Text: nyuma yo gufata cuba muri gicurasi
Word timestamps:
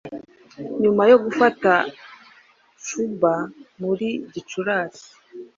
nyuma 0.81 1.03
yo 1.11 1.17
gufata 1.23 1.71
cuba 2.85 3.33
muri 3.79 4.09
gicurasi 4.33 5.09